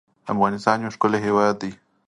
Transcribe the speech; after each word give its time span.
افغانستان 0.33 0.77
يو 0.83 0.93
ښکلی 0.95 1.19
هېواد 1.25 1.53
دی 1.61 1.71